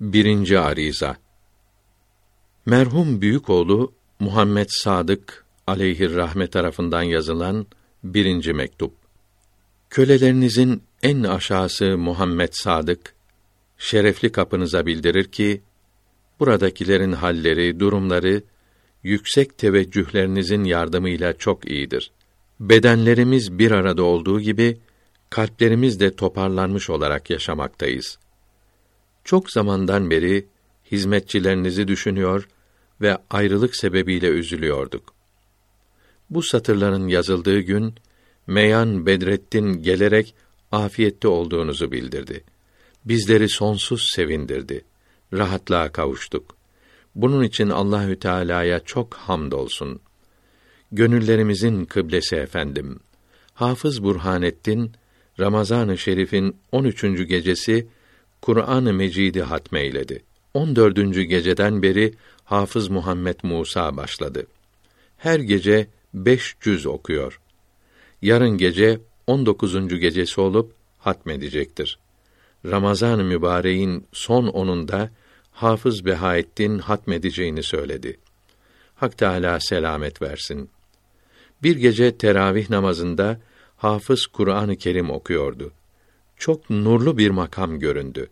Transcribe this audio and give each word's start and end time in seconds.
Birinci 0.00 0.58
ariza. 0.58 1.16
Merhum 2.66 3.20
büyük 3.20 3.50
oğlu 3.50 3.92
Muhammed 4.20 4.66
Sadık 4.68 5.44
rahmet 6.14 6.52
tarafından 6.52 7.02
yazılan 7.02 7.66
birinci 8.04 8.52
mektup. 8.52 8.94
Kölelerinizin 9.90 10.82
en 11.02 11.22
aşağısı 11.22 11.98
Muhammed 11.98 12.48
Sadık 12.52 13.14
şerefli 13.78 14.32
kapınıza 14.32 14.86
bildirir 14.86 15.24
ki 15.24 15.62
buradakilerin 16.40 17.12
halleri, 17.12 17.80
durumları 17.80 18.42
yüksek 19.02 19.58
teveccühlerinizin 19.58 20.64
yardımıyla 20.64 21.38
çok 21.38 21.70
iyidir. 21.70 22.10
Bedenlerimiz 22.60 23.58
bir 23.58 23.70
arada 23.70 24.02
olduğu 24.02 24.40
gibi 24.40 24.78
kalplerimiz 25.30 26.00
de 26.00 26.16
toparlanmış 26.16 26.90
olarak 26.90 27.30
yaşamaktayız. 27.30 28.18
Çok 29.24 29.50
zamandan 29.50 30.10
beri 30.10 30.46
hizmetçilerinizi 30.92 31.88
düşünüyor 31.88 32.48
ve 33.00 33.18
ayrılık 33.30 33.76
sebebiyle 33.76 34.26
üzülüyorduk. 34.26 35.14
Bu 36.30 36.42
satırların 36.42 37.08
yazıldığı 37.08 37.60
gün 37.60 37.94
Meyan 38.46 39.06
Bedrettin 39.06 39.82
gelerek 39.82 40.34
afiyette 40.72 41.28
olduğunuzu 41.28 41.92
bildirdi. 41.92 42.44
Bizleri 43.04 43.48
sonsuz 43.48 44.08
sevindirdi. 44.14 44.84
Rahatlığa 45.32 45.92
kavuştuk. 45.92 46.56
Bunun 47.14 47.42
için 47.42 47.68
Allahü 47.68 48.18
Teala'ya 48.18 48.80
çok 48.80 49.14
hamdolsun. 49.14 50.00
Gönüllerimizin 50.92 51.84
kıblesi 51.84 52.36
efendim. 52.36 53.00
Hafız 53.54 54.02
Burhanettin 54.02 54.92
Ramazan-ı 55.40 55.98
Şerif'in 55.98 56.56
13. 56.72 57.02
gecesi 57.28 57.86
Kur'an-ı 58.42 58.92
Mecid'i 58.92 59.42
hatmeyledi. 59.42 60.22
14. 60.54 60.96
geceden 61.14 61.82
beri 61.82 62.14
Hafız 62.44 62.88
Muhammed 62.88 63.36
Musa 63.42 63.96
başladı. 63.96 64.46
Her 65.16 65.40
gece 65.40 65.86
beş 66.14 66.56
cüz 66.60 66.86
okuyor. 66.86 67.40
Yarın 68.22 68.58
gece 68.58 69.00
19. 69.26 69.88
gecesi 69.88 70.40
olup 70.40 70.74
hatmedecektir. 70.98 71.98
Ramazan-ı 72.66 73.24
Mübareğin 73.24 74.06
son 74.12 74.46
onunda 74.46 75.10
Hafız 75.52 76.04
Behaettin 76.04 76.78
hatmedeceğini 76.78 77.62
söyledi. 77.62 78.16
Hak 78.94 79.18
Teâlâ 79.18 79.60
selamet 79.60 80.22
versin. 80.22 80.70
Bir 81.62 81.76
gece 81.76 82.16
teravih 82.16 82.70
namazında 82.70 83.40
Hafız 83.76 84.26
Kur'an-ı 84.26 84.76
Kerim 84.76 85.10
okuyordu. 85.10 85.72
Çok 86.40 86.70
nurlu 86.70 87.18
bir 87.18 87.30
makam 87.30 87.78
göründü. 87.78 88.30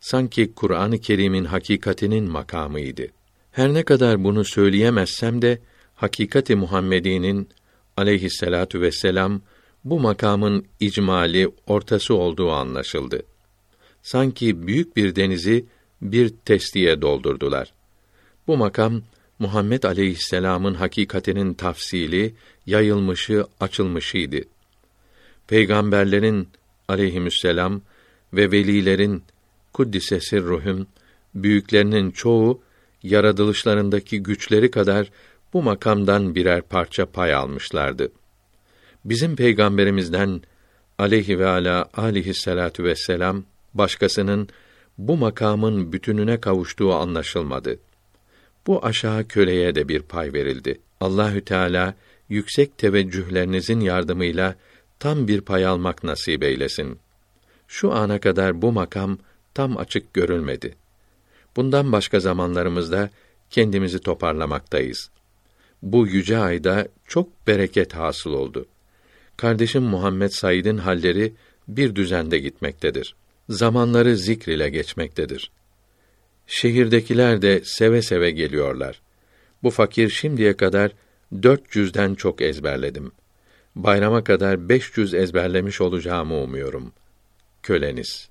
Sanki 0.00 0.52
Kur'an-ı 0.54 0.98
Kerim'in 0.98 1.44
hakikatinin 1.44 2.30
makamıydı. 2.30 3.06
Her 3.52 3.74
ne 3.74 3.82
kadar 3.82 4.24
bunu 4.24 4.44
söyleyemezsem 4.44 5.42
de 5.42 5.58
hakikati 5.94 6.56
Muhammedi'nin 6.56 7.48
aleyhisselatu 7.96 8.80
vesselam 8.80 9.40
bu 9.84 10.00
makamın 10.00 10.66
icmali 10.80 11.50
ortası 11.66 12.14
olduğu 12.14 12.50
anlaşıldı. 12.50 13.22
Sanki 14.02 14.66
büyük 14.66 14.96
bir 14.96 15.16
denizi 15.16 15.66
bir 16.02 16.28
testiye 16.28 17.02
doldurdular. 17.02 17.72
Bu 18.46 18.56
makam 18.56 19.02
Muhammed 19.38 19.82
aleyhisselamın 19.82 20.74
hakikatinin 20.74 21.54
tafsili, 21.54 22.34
yayılmışı, 22.66 23.46
açılmışıydı. 23.60 24.40
Peygamberlerin 25.48 26.48
aleyhisselam 26.88 27.80
ve 28.32 28.50
velilerin 28.50 29.22
kuddise 29.72 30.20
sirruhum 30.20 30.86
büyüklerinin 31.34 32.10
çoğu 32.10 32.60
yaratılışlarındaki 33.02 34.22
güçleri 34.22 34.70
kadar 34.70 35.10
bu 35.52 35.62
makamdan 35.62 36.34
birer 36.34 36.62
parça 36.62 37.06
pay 37.06 37.34
almışlardı. 37.34 38.12
Bizim 39.04 39.36
peygamberimizden 39.36 40.40
aleyhi 40.98 41.38
ve 41.38 41.46
ala 41.46 41.88
aleyhissalatu 41.94 42.84
vesselam 42.84 43.44
başkasının 43.74 44.48
bu 44.98 45.16
makamın 45.16 45.92
bütününe 45.92 46.40
kavuştuğu 46.40 46.94
anlaşılmadı. 46.94 47.78
Bu 48.66 48.84
aşağı 48.84 49.28
köleye 49.28 49.74
de 49.74 49.88
bir 49.88 50.02
pay 50.02 50.32
verildi. 50.32 50.80
Allahü 51.00 51.44
Teala 51.44 51.94
yüksek 52.28 52.78
teveccühlerinizin 52.78 53.80
yardımıyla 53.80 54.54
tam 54.98 55.28
bir 55.28 55.40
pay 55.40 55.66
almak 55.66 56.04
nasip 56.04 56.42
eylesin. 56.42 56.98
Şu 57.68 57.92
ana 57.92 58.20
kadar 58.20 58.62
bu 58.62 58.72
makam 58.72 59.18
tam 59.54 59.76
açık 59.76 60.14
görülmedi. 60.14 60.74
Bundan 61.56 61.92
başka 61.92 62.20
zamanlarımızda 62.20 63.10
kendimizi 63.50 63.98
toparlamaktayız. 63.98 65.10
Bu 65.82 66.06
yüce 66.06 66.38
ayda 66.38 66.88
çok 67.06 67.46
bereket 67.46 67.94
hasıl 67.94 68.32
oldu. 68.32 68.66
Kardeşim 69.36 69.82
Muhammed 69.82 70.30
Said'in 70.30 70.78
halleri 70.78 71.34
bir 71.68 71.94
düzende 71.94 72.38
gitmektedir. 72.38 73.14
Zamanları 73.48 74.16
zikr 74.16 74.48
ile 74.48 74.68
geçmektedir. 74.68 75.50
Şehirdekiler 76.46 77.42
de 77.42 77.60
seve 77.64 78.02
seve 78.02 78.30
geliyorlar. 78.30 79.00
Bu 79.62 79.70
fakir 79.70 80.08
şimdiye 80.08 80.56
kadar 80.56 80.92
dört 81.42 81.70
cüzden 81.70 82.14
çok 82.14 82.40
ezberledim. 82.42 83.12
Bayrama 83.78 84.24
kadar 84.24 84.68
beş 84.68 84.92
cüz 84.92 85.14
ezberlemiş 85.14 85.80
olacağımı 85.80 86.34
umuyorum. 86.34 86.92
Köleniz 87.62 88.28